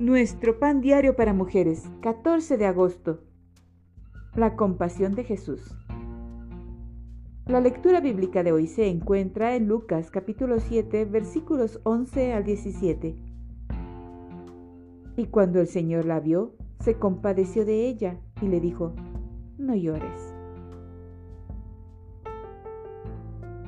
[0.00, 3.20] Nuestro pan diario para mujeres, 14 de agosto.
[4.34, 5.76] La compasión de Jesús.
[7.44, 13.14] La lectura bíblica de hoy se encuentra en Lucas capítulo 7 versículos 11 al 17.
[15.18, 18.94] Y cuando el Señor la vio, se compadeció de ella y le dijo,
[19.58, 20.32] no llores.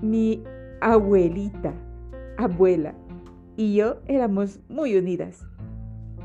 [0.00, 0.42] Mi
[0.80, 1.74] abuelita,
[2.38, 2.94] abuela
[3.54, 5.46] y yo éramos muy unidas.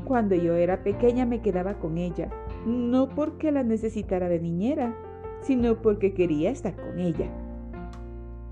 [0.04, 2.30] Cuando yo era pequeña me quedaba con ella,
[2.66, 4.94] no porque la necesitara de niñera,
[5.40, 7.30] sino porque quería estar con ella.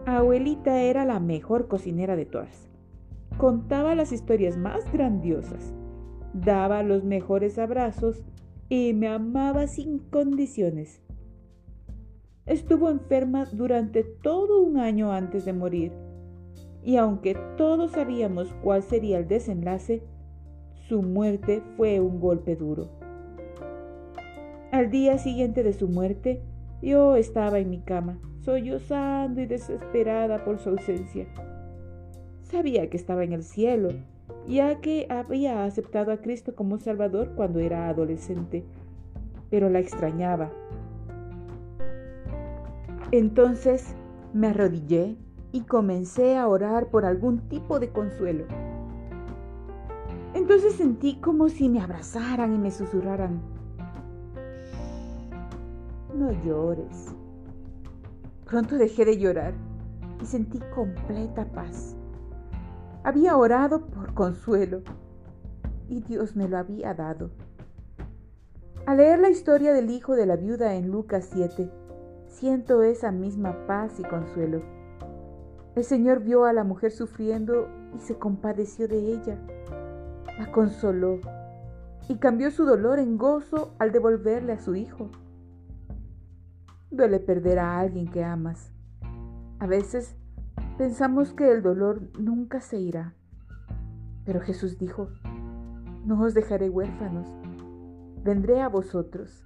[0.06, 2.68] Abuelita era la mejor cocinera de todas.
[3.38, 5.74] Contaba las historias más grandiosas,
[6.32, 8.24] daba los mejores abrazos
[8.68, 11.02] y me amaba sin condiciones.
[12.46, 15.92] Estuvo enferma durante todo un año antes de morir,
[16.84, 20.04] y aunque todos sabíamos cuál sería el desenlace,
[20.88, 22.88] su muerte fue un golpe duro.
[24.70, 26.42] Al día siguiente de su muerte,
[26.80, 31.26] yo estaba en mi cama, sollozando y desesperada por su ausencia.
[32.42, 33.88] Sabía que estaba en el cielo,
[34.46, 38.64] ya que había aceptado a Cristo como Salvador cuando era adolescente,
[39.50, 40.52] pero la extrañaba.
[43.10, 43.94] Entonces
[44.32, 45.16] me arrodillé
[45.50, 48.44] y comencé a orar por algún tipo de consuelo.
[50.36, 53.40] Entonces sentí como si me abrazaran y me susurraran,
[56.14, 57.14] no llores.
[58.44, 59.54] Pronto dejé de llorar
[60.20, 61.96] y sentí completa paz.
[63.02, 64.82] Había orado por consuelo
[65.88, 67.30] y Dios me lo había dado.
[68.84, 71.70] Al leer la historia del hijo de la viuda en Lucas 7,
[72.26, 74.60] siento esa misma paz y consuelo.
[75.74, 79.38] El Señor vio a la mujer sufriendo y se compadeció de ella
[80.38, 81.20] la consoló
[82.08, 85.10] y cambió su dolor en gozo al devolverle a su hijo.
[86.90, 88.72] Duele perder a alguien que amas.
[89.58, 90.16] A veces
[90.78, 93.14] pensamos que el dolor nunca se irá,
[94.24, 95.08] pero Jesús dijo,
[96.04, 97.26] no os dejaré huérfanos,
[98.22, 99.44] vendré a vosotros.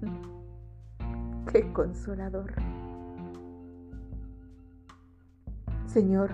[1.52, 2.52] ¡Qué consolador!
[5.86, 6.30] Señor,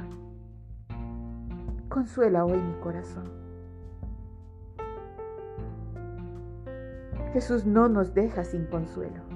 [1.89, 3.44] consuela hoy mi corazón.
[7.34, 9.34] Jesús no nos deja sin consuelo.